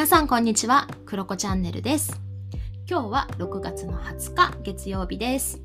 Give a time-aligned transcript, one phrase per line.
[0.00, 2.18] 皆さんこんにちは、クロコチャンネルです。
[2.88, 5.60] 今日は6月の20日月曜日です。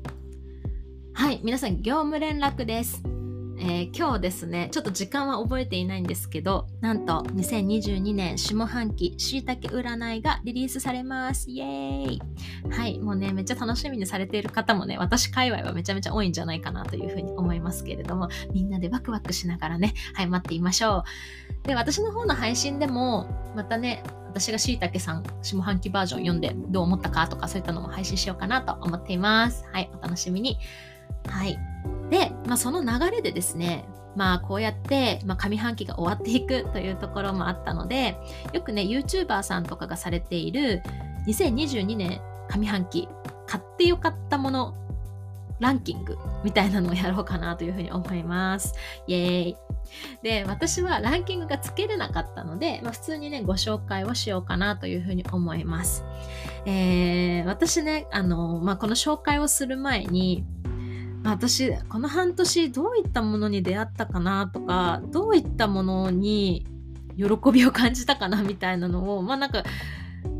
[1.14, 3.02] はい、皆さん業務連絡です。
[3.58, 11.50] えー今日ですね、ちょっと時間は覚えていないんですけど、なんと2022年下半期しいたけ占いがリリースされます。
[11.50, 12.22] イエーイ
[12.70, 21.04] はい、もうね、めっちゃ楽しみにされている方もね、私界隈はめちゃめちゃ多いんじゃないかなというふうに思いますけれども、みんなでワクワクしながらね、はい、待っていましょ
[21.64, 21.66] う。
[21.66, 29.64] で、私の方の配信でも、またね、私がしいたけさん下半期バージョン読んでどう思ったかとかそういったのも配信しようかなと思っています。
[29.72, 30.58] はい、お楽しみに。
[31.26, 31.58] はい。
[32.10, 38.16] で、まあ、その流れでですね、まあこうやって、まあ、上半期が終わっていくというところもあったので、
[38.52, 40.82] よくね、YouTuber さんとかがされている
[41.26, 43.08] 2022年上半期
[43.46, 44.74] 買ってよかったもの
[45.58, 48.74] ランキングみたいなのをやろうかなというふうに思います。
[49.06, 49.56] イエーイ。
[50.22, 56.04] で、私はランキングがつけれなかったので、まあ、普通にね、ご紹介をしようかなというふうに思います。
[56.66, 60.44] えー私ね、あの、まあ、この紹介をする前に、
[61.24, 66.66] 私、この半年どういったものに出会ったかなとか、どういったものに
[67.16, 69.64] 喜びを感じたかなみたいなのを、まあなんか、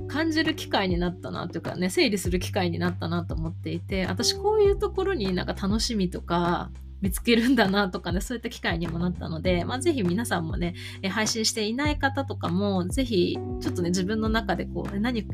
[0.08, 15.26] 感じる機会になったなというかね整理する機会になったなと思っていて私こういうところになんか楽しみとか見つけるんだなとかねそういった機会にもなったので、まあ、ぜひ皆さんもねえ配信していない方とかもぜひちょっとね自分の中でこう何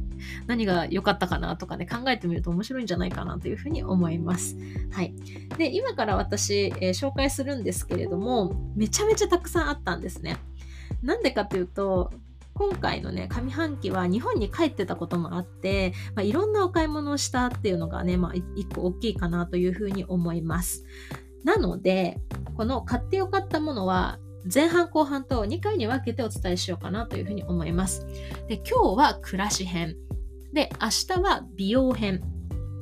[0.46, 4.56] 何が良かったかなとかね考えてみると面白いんじゃないかなというふうに思います。
[4.92, 5.14] はい、
[5.56, 10.36] で今から私、えー紹介するんですけれどもめちゃめちゃたくさんあったんですね。
[11.02, 12.12] なんでかというと
[12.54, 20.84] 今回のね上半期は日本に帰ってたこともあって、まあ、いろんなお買い物をしたっていうのがね、まあ、一個大きいかなというふうに思います。
[21.44, 22.18] なので
[22.56, 24.18] この買ってよかったものは
[24.52, 28.06] 前半後半と2回に分けてお伝えしようかなというふうに思います。
[28.48, 29.96] で今日は暮らし編
[30.52, 32.22] で明日は美容編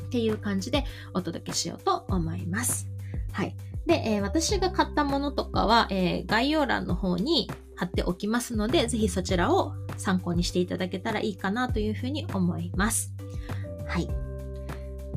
[0.06, 2.88] っていう感じでお届けしようと思います。
[3.32, 3.56] はい。
[3.86, 13.12] で、えー私が買ったものとかは、えー概要欄の方に貼っておきますので、ぜひそちらを参考にしていただけたらいいかなというふうに思います。
[13.86, 14.08] はい。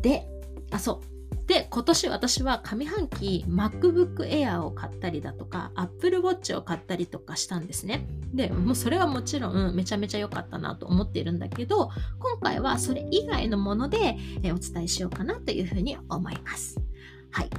[0.01, 0.28] で、
[0.72, 1.12] あ、そう。
[1.48, 8.08] で、今年私は上半期 MacBook Air を買ったりだとか Apple Watch を買ったりとかしたんですね。
[8.34, 11.90] で、もうそれはもちろんめちゃめちゃ良かったなと思っているんだけど、
[12.20, 14.16] 今回はそれ以外のもので、
[14.46, 16.80] お伝えしようかなというふうに思います。
[17.31, 17.50] はい。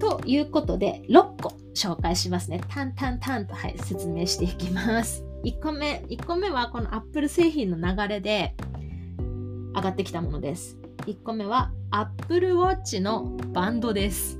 [0.00, 2.60] ということで、6個紹介しますね。
[2.68, 5.24] タンタンタンと、はい、説明していきます。
[5.44, 8.56] 1個目、1個目はこの Apple 製品の流れで
[9.76, 10.79] 上がってきたものです。
[11.10, 14.38] 1個目は Apple Watch のバンドです。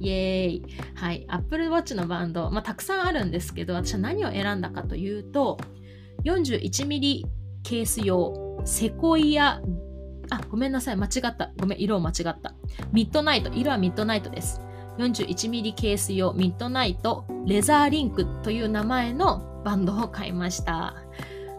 [0.00, 0.62] イエーイ。
[0.94, 1.24] はい。
[1.28, 5.58] Apple Watch のバンド、まあ、たくさんあるんですけど、私は何を選んだかというと、
[6.24, 7.22] 41mm
[7.62, 9.60] ケース用、セコイア、
[10.30, 10.96] あ、ごめんなさい。
[10.96, 11.52] 間違った。
[11.58, 12.54] ごめん、色を間違った。
[12.92, 13.52] ミッドナイト。
[13.52, 14.60] 色はミッドナイトです。
[14.98, 20.94] 41mm ケース用ミッドナイトレザーリンクという名前のバンドを買いました。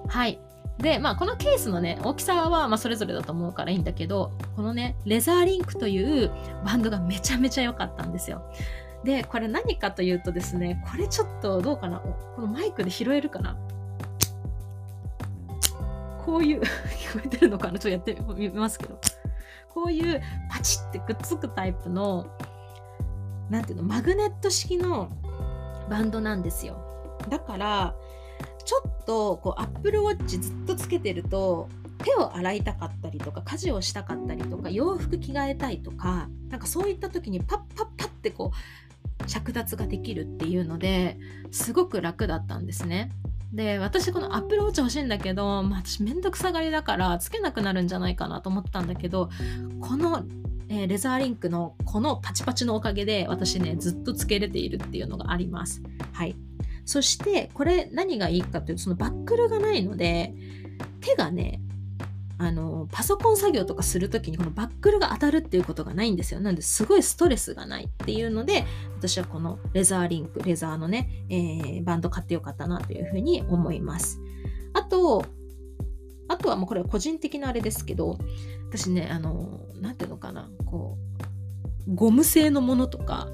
[0.07, 0.39] はい。
[0.81, 6.31] で、まあ、このケースのね、大きさはまあそれぞれだと思うからいいんだけど、このね、レザーリンクという
[6.66, 8.42] バンドがめちゃめちゃ良かったんですよ。
[9.03, 12.00] で、これ何かというとですね、これちょっとどうかな？
[12.00, 13.56] このマイクで拾えるかな？
[16.25, 16.62] こういう、
[17.13, 17.80] 聞こえてるのかな？
[17.80, 19.00] ちょっとやってみますけど。
[19.74, 22.28] こういうパチってくっつくタイプの
[23.50, 25.09] なんていうのマグネット式の
[25.90, 26.75] バンドなんですよ
[27.30, 27.96] だから
[28.63, 31.69] ちょっとこう Apple Watch ずっとつけてると
[32.03, 38.51] 手を洗いたかったりとか家事をしたかったりとか洋服着替えたいとかなんかそういった時にパッパッパッってこ
[39.21, 41.17] う着脱ができるっていうので
[41.51, 43.11] すごく楽だったんですね
[43.53, 49.29] で私この Apple Watch 欲しいんだけど、まあ、私めんどくさがりだからつけなくなるんじゃないかなと思ったんだけど
[49.81, 50.23] この
[50.69, 55.83] えーレザーリンクのこのパチパチのおかげで私ねずっとつけれているっていうのがあります。
[56.13, 56.36] はい。
[56.91, 60.33] そしてこれ何がいいかというとそのバックルがないので
[60.99, 61.61] 手がね
[62.38, 66.41] あのパソコン作業とかするときにこのバックルが当たるっていうことがないんですよ。
[66.41, 68.65] なのですごいストレスがないっていうので
[68.97, 74.19] 私はこのレザーリンクレザーのね、えーバンド買ってよかったなというふうに思います。
[74.73, 75.23] あと
[76.27, 78.17] あとはもうこれは個人的なあれですけど
[78.69, 80.97] 私ねあのなんていうのかなこ
[81.88, 83.29] うゴム製のものとか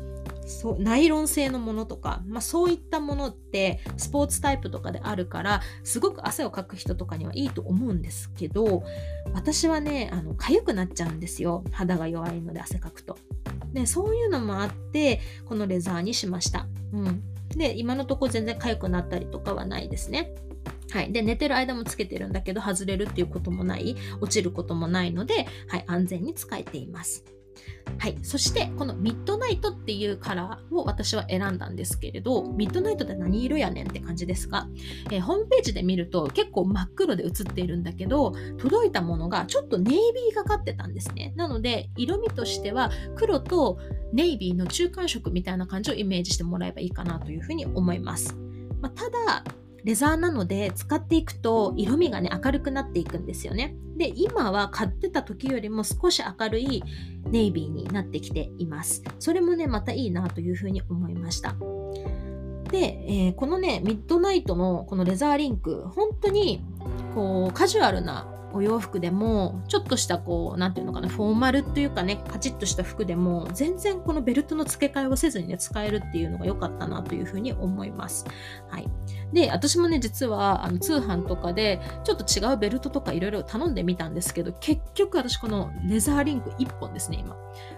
[0.47, 8.83] そうナイロン製のものとか、まあ、そういったものってスポーツタイプとかであるからすごく汗をかく人とかにはいいと思うんですけど
[9.33, 13.17] 私はねあの痒くなっちゃうんですよ肌が弱いので汗かくと。
[13.73, 16.67] でそういうのもあってこのレザーにしました。
[16.93, 20.33] うん、で今のとこ全然痒くなったりとかはないですね。
[20.91, 21.11] はい。
[21.11, 27.25] で、寝てる間もつけてるんだけど、外れるっていうこともない、落ちることもないので、はい、安全に使えています。
[27.99, 28.17] はい。
[28.21, 34.67] そして、このミッドナイトっていうカラーを私は選んだんですけれど、ミッドナイトって何色やねんって感じですが、
[35.09, 41.33] えー、ホームページで見ると結構真っ黒で写っているんだけど、届いたものがちょっとネイビーがかってたんですね。
[41.35, 43.79] なので、色味としては黒と
[44.13, 48.35] ネイビーの中間色みたいな感じをイメージしてもらえばいいかなというふうに思います。
[48.79, 49.43] まあ、ただ、
[49.87, 53.73] レザーなので使っていくと色味がね明るくなっていくんですよね。
[53.95, 56.83] で今は買ってた時よりも少し明るい
[57.31, 59.03] ネイビーになってきています。
[59.19, 61.55] それもねまたいいなというふうに思いました。
[62.71, 62.77] で、
[63.07, 66.61] えー、このねミッドナイトのこのレザーリンク本当に
[67.15, 78.25] こうカジュアルなお洋服でもちょっとしたこう何て言うのかなフォーマルっていうかねカチッとした服でも全然このベルトの付け替えをせずにね使えるっていうのが良かったなというふうに思います。
[78.69, 78.87] はい、
[79.33, 87.35] で私もね実はあの通販とかでちょっと違うベルトとかいろいろ頼んでみたんですけど結局私このレザーリンク1本ですね今。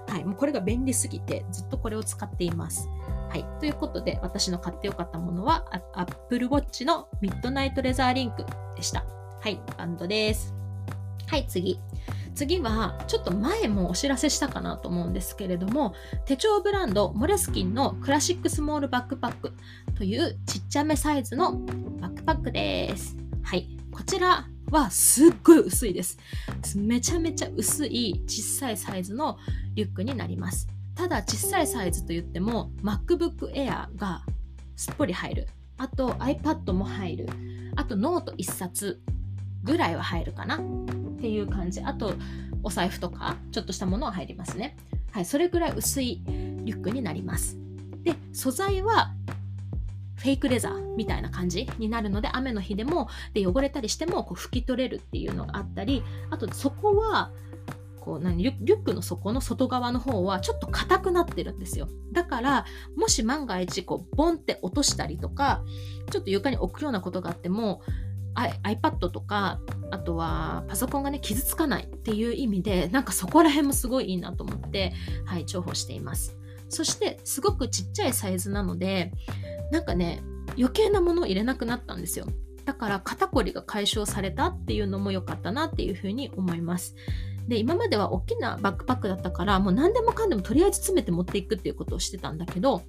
[0.07, 2.89] はい、もうこれが便利すぎてずっとこれを使っています。
[3.29, 3.45] はい。
[3.59, 8.43] ということで、私の買ってよかったものは、Apple Watch のミッドナイトレザーリンク
[8.75, 9.05] でした。
[9.41, 10.53] はい、バンドです。
[11.27, 11.79] はい、次。
[12.35, 15.93] 次は、ちょっと前もお知らせしたかなと思うんですけれども、
[16.25, 19.53] 手帳ブランドモレスキンのクラシックスモールバックパック
[19.95, 21.53] というちっちゃめサイズの
[22.01, 23.15] バックパックです。
[23.41, 26.17] はい、こちらはすっごい薄いです。
[26.75, 29.37] めちゃめちゃ薄い小さいサイズの
[29.73, 30.67] リュックになります。
[30.95, 34.25] ただ小さいサイズといっても MacBook Air が
[34.75, 35.47] すっぽり入る。
[35.77, 37.29] あと iPad も入る。
[37.77, 39.01] あとノート1冊
[39.63, 40.57] ぐらいは入るかな。
[40.57, 41.81] っていう感じ。
[41.81, 42.13] あと
[42.63, 44.77] お財布とかちょっとしたものは入りますね。
[45.11, 47.57] はいそれぐらい薄いリュックになります。
[48.03, 49.11] で素材は
[50.15, 57.31] フェイクレザーみたいな感じになるので雨の日でもで汚れたりしてもこう拭き取れるっていうのがあったりあとそこは
[58.01, 61.87] こう何リュックの底の外側の方はちょっと硬くなってるんですよ。
[62.11, 62.65] だから
[62.97, 65.63] もし万が一こうボンって落としたりとか
[66.11, 67.81] ちょっと床に置くようなことがあっても
[68.35, 69.59] iPad とか
[69.91, 74.93] あとはパソコンがね傷つかないっていう意味でなんかそこら辺もすごいいいなと思って
[75.25, 76.37] はい重宝しています。
[76.69, 79.11] そしてすごくちっちゃいサイズなので
[79.71, 80.21] なんかね
[80.57, 82.27] 余計なものを入れなくなったんですよ。
[82.65, 86.95] だから肩こりが解消されたっていうのも良かったなっていうふうに思います。
[87.47, 92.83] で今までは大きなバックパックだったからもう何でもかんでもとりあえず詰めて持っていくっていうことをしてたんだけど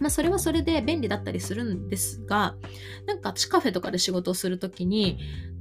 [0.00, 2.56] まあ、それはそれで便利だったりするんですが、
[3.06, 5.18] なんか私カフェとかで仕事をするときに、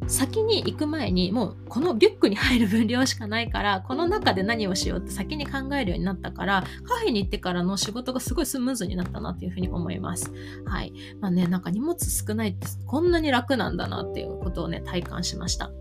[0.07, 10.31] 先に行く前にもうこのリュックに入る分量しかないから、この中で何をしようって先に考えるようになったから、カフェに行ってからの仕事がすごいスムーズになったなっていうふうに思います。
[10.65, 10.93] はい。
[11.19, 15.71] まあね、なんか荷物少ないってこんなに楽なんだなっていうことをね、体感しました。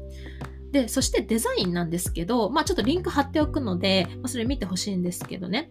[0.72, 5.70] で、そしてデザインなんですけど、まあちょっとリンク貼っておくので、まあ、それ見てほしいんですけどね。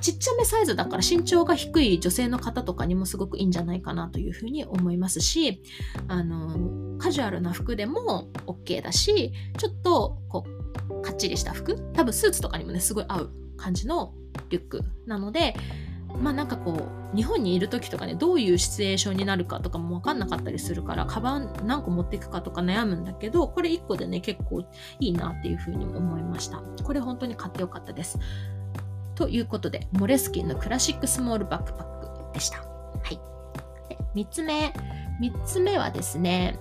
[0.00, 5.62] ちっちゃめサイズだから身長が低い女性の方とかにもすごくいいんじゃないかなというふうに思いますし、
[6.08, 10.44] あの、カジュアルな服でも OK だし、ちょっとこ
[10.90, 14.14] う、かっちりした服多分スーツとかにもね、すごい合う感じの
[14.50, 15.54] リュックなので、
[16.20, 24.66] まあなんかこう、日本にいる時とかね、どういうシチュエーションになるかとかもわかんなかったりするから、カバン何個持っていくかとか悩むんだけど、これ1個でね、結構い
[25.08, 26.62] いなっていうふうに思いました。
[26.82, 28.18] これ本当に買ってよかったです。
[29.16, 32.58] ということで、モレスキンのクラシックスモールバックパックでした。
[32.58, 32.64] は
[33.10, 33.18] い。
[33.88, 34.72] で3つ目。
[35.20, 36.58] 3つ目はですね、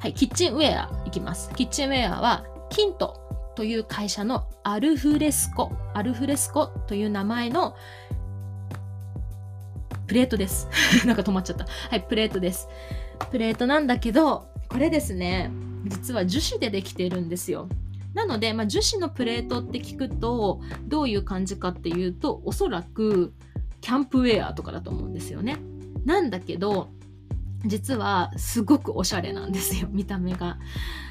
[0.00, 1.50] はい、キッチンウェアいきます。
[1.54, 7.76] キッチンウェアは、キントという会社のアルフレスコ、アルフレスコという名前の
[10.06, 10.68] プレートです。
[11.06, 11.66] なんか止まっちゃった。
[11.90, 12.68] はい、プレートです。
[13.30, 15.50] プレートなんだけど、これですね、
[15.84, 17.68] 実は樹脂でできているんですよ。
[18.14, 23.32] なので、まあ、樹脂のプレートって聞くとどういう感じかっていうとおそらく
[23.80, 25.58] キャンプウェアとかだと思うんですよね。
[26.04, 26.90] なんだけど
[27.64, 30.58] 実はすごくおしゃれなんですよ 見た目が。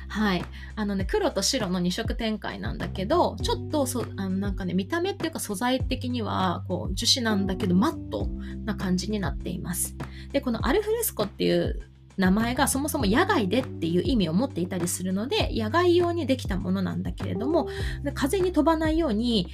[0.10, 0.44] はい。
[0.76, 8.28] あのね、黒と白の2色展開なんだけど、ちょっとそ、あのなんかね、見た目っていうか素材的には、こう、樹脂なんだけど、マット
[8.66, 9.96] な感じになっています。
[10.34, 17.68] で、このアルフレスコっていう名前がそもそも野外でっていう意味を持っていたりするので野外用にできたものなんだけれども
[18.14, 19.48] 風に飛ばないように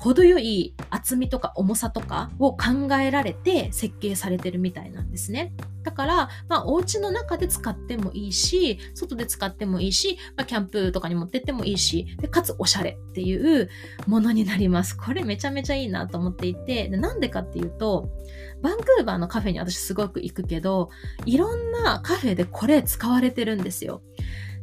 [0.00, 5.52] 程よい厚みとか重さとかを考えられて設計されてるみたいなんですね。
[5.82, 13.68] だから、まあ、お家の中で使ってもいいし、外で使ってもいいし、まあ、キャンプとかに持ってってもいいし、でかつおしゃれっていう
[14.06, 14.96] ものになります。
[14.96, 18.08] これめちゃめちゃいいなと思っていて、でなんでかっていうと、
[18.62, 20.88] バンクーバーのカフェに私すごく行くけど、
[21.26, 24.02] いろんなカフェでこれ使われてるんですよ。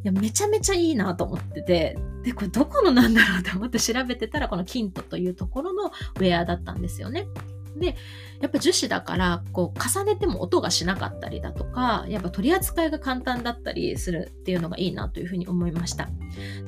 [0.07, 7.27] やめちゃめちゃいいなと思ってて、で、これどこのなんだろうと思って調べてたら、このキントというところのウェアだったんですよね。
[7.75, 7.95] で、
[8.41, 16.09] やっぱ樹脂だから、こう、重ねても音がしなかったりだとか、やっぱ取り扱いが簡単だったりするっていうのがいいなというふうに思いました。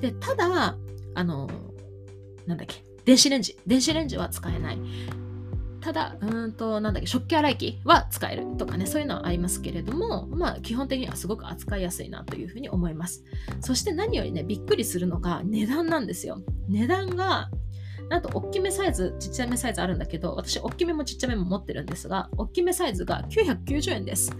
[0.01, 0.77] で、ただ、
[1.15, 1.50] あの、
[2.46, 3.58] なんだっけ、電子レンジ。
[3.65, 4.79] 電子レンジは使えない。
[5.81, 13.24] ただ、うんと、なんだっけ、食器洗い機は使えるとかね、そういうのはありますけれども、まあ、基本的にはすごく扱いやすいなというふうに思います。
[13.62, 16.41] そして何よりね、びっくりするのが値段なんですよ。
[16.67, 17.50] 値段が、
[18.09, 24.31] なんと、大きめサイズ、ちっちゃめサイズあるんだけど、私、大きめもちっちゃめも持ってるんですが、大きめサイズが990円です。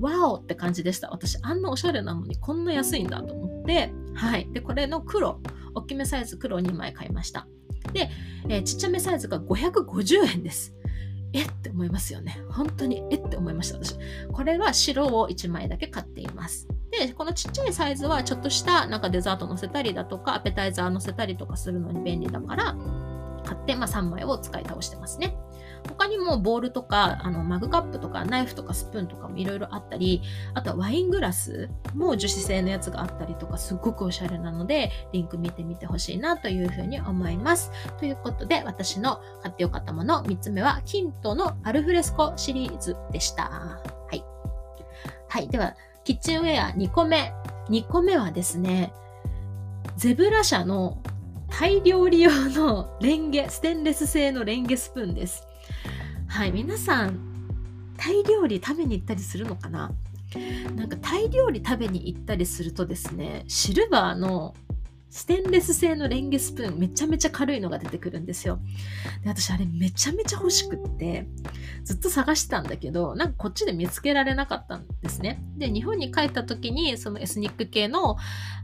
[0.00, 1.10] わおって感じでした。
[1.10, 4.48] 私、あんなおしゃれなのにこんな安いんだと思って、はい。
[4.52, 5.40] で、これの黒、
[5.74, 7.48] 大きめサイズ黒2枚買いました。
[7.92, 8.10] で、
[8.48, 10.72] えー、ちっちゃめサイズが550円です。
[11.32, 12.38] えって思いますよね。
[12.50, 13.96] 本当にえって思いました、私。
[14.32, 16.68] これは白を1枚だけ買っています。
[16.90, 22.76] で、このちっちゃいサイズはちょっとしたなんかデザート乗せたりだとか、アペタイザー乗せたりとかするのに便利だから、
[23.44, 25.36] 買って、まあ、3枚を使い倒してますね。
[25.88, 30.22] 他にもボールとかあのマグカップとかナイフとかスプーンとかもいろいろあったり
[30.54, 37.70] あとはワイングラスも樹脂製のやつがあったりとかすっごくおしゃれなのでリンク見てみてほしいなというふうに思います。
[37.98, 43.44] ということで私の買ってよかったもの3つ目はキントのアルフレスコシリーズでした。
[43.44, 43.80] は
[44.12, 44.24] い。
[45.28, 45.48] はい。
[45.48, 47.32] ではキッチンウェア2個目。
[47.68, 48.92] 2個目はですね
[49.96, 51.02] ゼブラ社の
[51.48, 55.45] タイ料理用のレンゲ、ステンレス製のレンゲスプーンです。
[56.36, 57.18] はい、皆さん、
[57.96, 59.90] タイ料理食べに行ったりするのかな？
[60.74, 64.54] なんかタイ料理食べに行ったりするとですね、シルバーの
[65.08, 68.60] ステンレス製のレンゲスプーンめちゃめちゃ軽いのが出てくるんですよ。
[69.24, 71.26] で私あれめちゃめちゃ欲しくって
[71.84, 75.42] ずっと探してたんだけどなんかこっちで見つけられなかったんですね。
[75.56, 78.18] で日本に帰った時にそのエスニック系の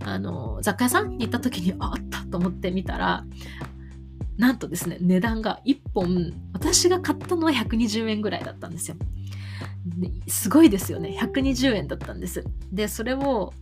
[0.04, 3.24] あの雑貨屋さんに行った時にあったと思ってみたら
[4.38, 8.96] なんとですね値段が1本私が買ったのは120円ぐらいだったんですよ。
[10.28, 12.44] すごいですよね120円だったんです。
[12.72, 13.52] でそれを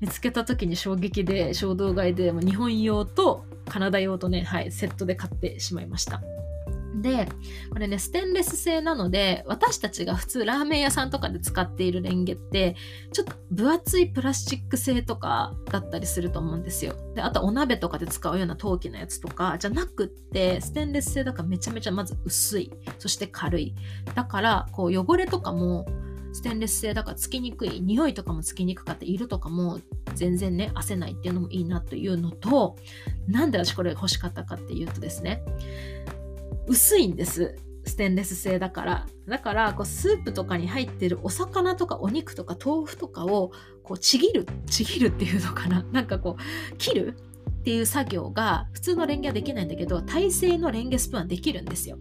[0.00, 6.22] 見つけた時に衝撃で衝動買いで日本用とカナダ用とね、はい、セットで買ってしまいました。
[7.02, 7.28] で、
[7.70, 12.76] これね、ステンレス製なので、私たちが普通ラーメン屋さんとかで使っているレンゲって、
[13.12, 16.94] ちょっと分厚いプラスチック製とかだったりすると思うんですよ。
[17.14, 22.72] で、あとお鍋とかで使うような陶器のやつとか、じゃなくって、ステンレス製だからめちゃめちゃまず薄い。
[22.98, 23.74] そして軽い。
[24.14, 25.86] だから、こう汚れとかも、
[26.32, 29.80] ステンレス製だからつきにくい匂いとかもつきにくかった色とかも
[30.14, 32.76] 全然ね汗ないっていうのもいいなというのと
[33.26, 35.42] なんで私これ欲しかったかっていうとですね
[36.68, 37.56] 薄いんです。
[37.84, 39.06] ステンレス製だから。
[39.26, 45.82] だからこうスープとかに入ってるお魚とかお肉とか豆腐とかをこうちぎるちぎるっていうのかな。
[45.92, 47.16] なんかこう切る
[47.50, 51.98] っていう作業が普通のレンゲはできないんだけど耐性のレンゲスプーンはできるんですよ。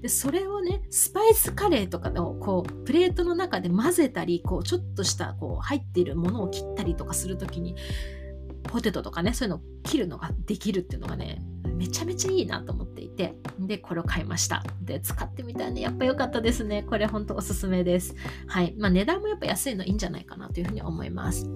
[0.00, 7.76] でそれをねスパイスカレーとかのこうプレートの中で混ぜたりこうちょっとしたこう入っているものを切ったりとかする時に
[8.64, 11.42] ポテトとかねそういうのを切るのができるっていうのがね
[11.76, 18.14] めちゃめちゃいいなと思っていてでこれを買いましたで使ってみたらねやっぱ良かったですねこれほんとおすすめです
[18.46, 21.46] はいまあ値段もやっぱ安いのいいんじゃないかなというふうに思います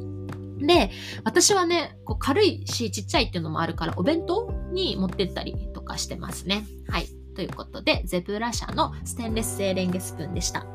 [0.67, 0.91] で、
[1.25, 6.67] 私はね、こう軽いしちっちゃいっていうのもあるから、お弁当に持ってったりとかしてますね。
[6.89, 7.07] はい。
[7.35, 10.67] ということで、ゼブラ社のステンレス製レンゲスプーンでした。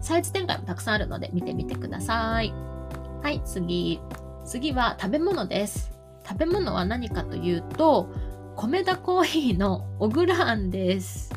[0.00, 2.52] サイズ展開もたくさんあるので見てみてください。
[3.22, 4.00] はい、次。
[4.44, 5.92] 次は食べ物です。
[6.28, 8.08] 食べ物は何かというと、
[8.56, 11.32] 米田コーヒーのオグランです。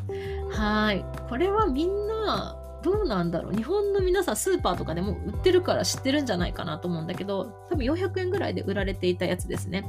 [0.52, 1.06] はい。
[1.30, 9.84] これはみんなどうなんだろう日本の皆さんスーパーとかでも売ってるから知ってるんじゃないかなと思うんだけど多分400円ぐらいで売られていたやつですね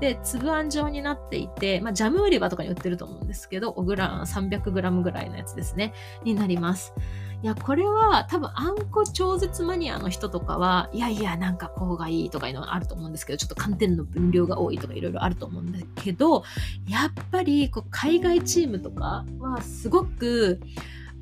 [0.00, 5.92] で粒あん状になっていて、まあ、ジャム売り場とかに売ってると思うんですけどオグラン 300g ぐらいのやつですね
[6.24, 6.94] になります
[7.40, 16.42] いや、これは多分あんこ超絶マニアの人とかは、いやいや、なんかこうがいいとかいうのがあると思うんですけど、ちょっと寒天の分量が多いとかいろいろあると思うんだけど、
[16.88, 20.60] やっぱりこう海外チームとかはすごく、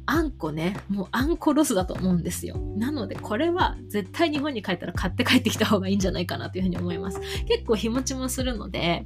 [0.06, 2.56] あんこね、もうあんこロスだと思うんですよ。
[2.76, 7.20] なのでこれは絶対日本に帰ったら買って帰ってきた方がいいんじゃないかなというふうに思います。
[7.46, 9.04] 結構日持ちもするので、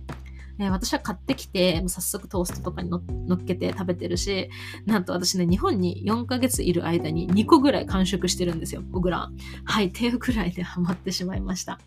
[0.61, 2.99] えー、私は買ってきて、もう早速トーストとかに乗
[3.35, 4.51] っけて食べてるし、
[4.85, 9.31] なんと私ね、日本に4ヶ月いる間に2個ぐらい完食してるんですよ、小倉。
[9.65, 11.81] はい、っていうくらいでハマってしまいました。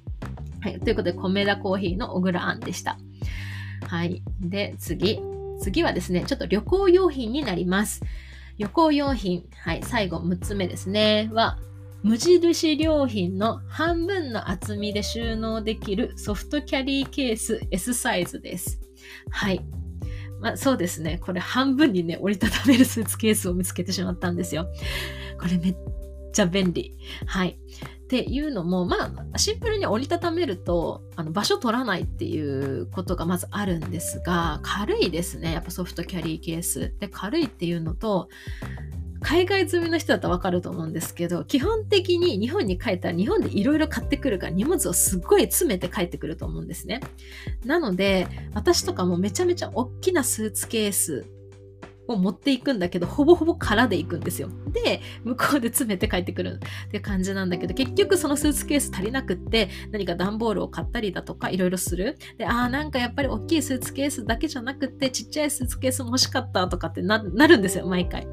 [0.62, 2.98] はい、ということで、米田コーヒーの小倉あんでした。
[3.88, 4.24] はい。
[4.42, 5.22] で、次。
[5.62, 8.02] 次はですね、ちょっと旅行用品になります。
[8.58, 9.44] 旅行用品。
[9.62, 11.30] はい、最後6つ目ですね。
[11.32, 11.60] は、
[12.04, 18.82] 無印良品の半分の厚みで収納できるソフトキャリーケース S サイズです。
[19.30, 19.66] はい。
[20.42, 21.20] まあ、そうですね。
[21.24, 24.68] これ半分にね、折りたためるスーツケースを見つけてしまったんですよ。
[25.40, 25.76] これめっ
[26.34, 26.98] ちゃ便利。
[27.26, 27.58] はい。
[28.04, 28.98] っていうのも、ま
[29.34, 35.54] あ、シンプルに折りたためると、あの場所取らないっていうことがまずあるんですが、軽いですね。
[35.54, 36.94] やっぱソフトキャリーケース。
[37.00, 38.28] で、軽いっていうのと、
[39.24, 47.00] 海外済みの人だとわかると思うんですけど、基本的に日本に帰ったら日本でいろいろ買ってくるから荷物をすっごい詰めて帰ってくると思うんですね。
[47.66, 51.26] なので、私とかもめちゃめちゃ大きなスーツケース
[52.08, 54.50] を持っていくんだけど、ほぼほぼ空で行くんですよ。
[54.74, 62.18] で、向こうで詰めて帰ってくるっていう感じなんだけど、結局そのスーツケース足りなくって、何か段ボールを買ったりだとか、いろいろする。
[62.38, 68.28] で、ああ、なんかやっぱり大きいスーツケースだけじゃなくて、ちっちゃいスーツケースも欲しかったとかってなるんですよ、毎回。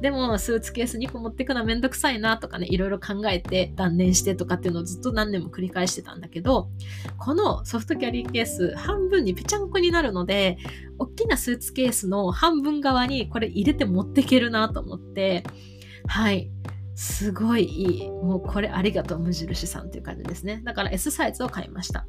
[0.00, 6.68] でも、スーツケース2個持ってくのはめんどくさいなとかね、いろいろ考えて断念してとかっていうのをずっと何年も繰り返してたんだけど、
[7.18, 10.58] このソフトキャリーケース、半分にぺちゃんこになるので、
[10.98, 15.44] 大きなスーツケースの半分側にこれ入れて持っていけるなと思って、
[16.06, 16.50] はい。
[16.94, 18.10] すごいいい。
[18.10, 20.62] もうこれありがとう無印さんという感じですね。
[20.64, 22.06] だから S サイズを買いました。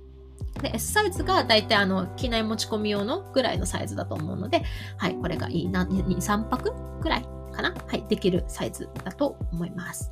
[0.61, 4.63] で、S サイズが大体あの、機内持ち込み用のぐらいのサイズだと思うので、
[4.97, 10.11] はい、これがいいな、2、3泊ぐらいかなはい、できるサイズだと思います。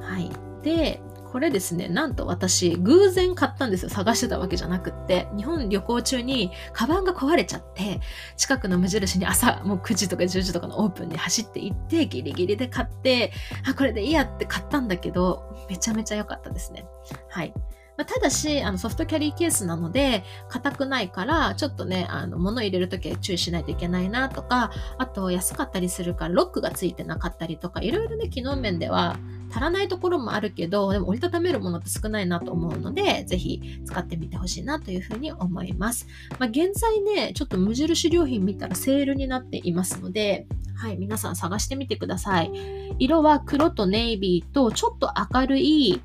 [0.00, 0.30] はい。
[0.62, 1.00] で、
[1.32, 3.88] これですね、なんと私、偶然買ったんですよ。
[3.88, 5.28] 探してたわけじゃなくって。
[5.34, 8.00] 日本旅行中に、カバンが壊れちゃって、
[8.36, 13.32] 近くの無印に朝、もう9時とか10時とかのオープンに走って行って、ギリギリで買って、
[13.66, 16.84] あ、これでいいやって買ったんだけど、めちゃめちゃ良かったですね。
[17.30, 17.54] はい。
[17.96, 29.18] まあ、ただし、あのソフトキャリーケースなので、硬くないから、ちょっとね、あの、物入れるときは注意しないといけないなとか、あと安かったりするから、ロックがついてなかったりとか、いろいろね、機能面では
[29.50, 36.06] 足らないところもあるけど、でも折りたためるものって少ないなと思うので、ぜひ使ってみてほしいなというふうに思います。
[36.38, 42.50] まあ、現在ね、ちょっと無印良品見たらセールになっていますので、はい、皆さん探してみてください。
[42.98, 46.00] 色は黒とネイビーとちょっと明るい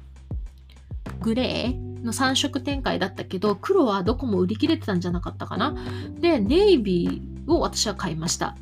[1.22, 5.76] グレーの3色展開だったけど、黒はどこも売り切れてたんじゃなかったかな。
[6.20, 8.58] で、ネイビーを私は買いました。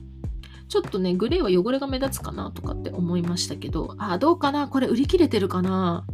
[0.68, 4.68] ちょっとね、グレーは汚れが目立つかなとかって思いましたけど、あ、どうかな？
[4.68, 6.06] これ売り切れてるかな？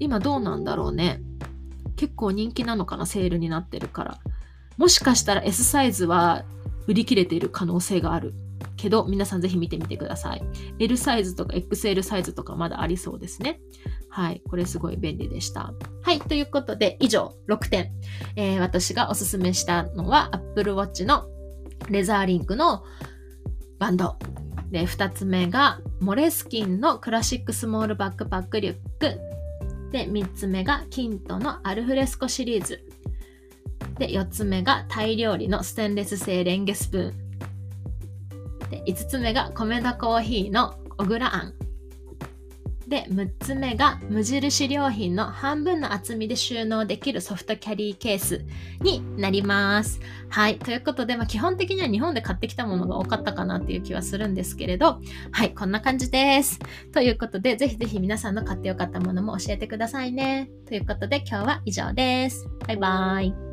[0.00, 1.22] 今どうなんだろうね。
[1.96, 3.06] 結構人気なのかな？
[3.06, 4.18] セールになってるから。
[4.76, 6.44] もしかしたら S サイズは
[6.88, 8.34] 売り切れている可能性がある。
[8.76, 10.42] けど、皆さんぜひ見てみてください。
[10.80, 13.60] L サイズとか XL サイズとかまだありそうですね。
[14.12, 14.42] はい。
[14.48, 15.72] これすごい便利でした。
[16.02, 16.20] はい。
[16.20, 17.90] ということで、以上6点。
[18.36, 21.26] えー、私がおすすめしたのは Apple Watch の
[21.88, 22.84] レザーリンクの
[23.78, 24.18] バンド。
[24.70, 29.18] で、2つ目がモレスキンのクラシックスモールバックパックリュック。
[29.92, 32.84] で、3つ目がキントのアルフレスコシリーズ。
[33.98, 38.68] で、4つ目がタイ料理のステンレス製レンゲスプーン。
[38.68, 41.61] で、5つ目が米田コーヒーの小倉あん。
[42.88, 48.44] で、6つ目が無印良品の半分の厚みで収納できるソフトキャリーケース
[48.80, 50.00] になります。
[50.28, 50.58] はい。
[50.58, 55.00] ということで、まあ、基本的には日本で買ってきたものが多かったかなっていう気はするんですけれど、
[55.32, 55.54] はい。
[55.54, 56.58] こんな感じです。
[56.92, 60.50] ということで、ぜひぜひ皆さんの買ってよかったものも教えてくださいね。
[60.66, 62.48] ということで、今日は以上です。
[62.66, 63.51] バイバーイ。